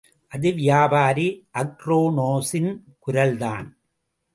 [0.31, 1.27] அது வியாபாரி
[1.53, 2.71] அக்ரோனோஸின்
[3.07, 3.67] குரல்தான்.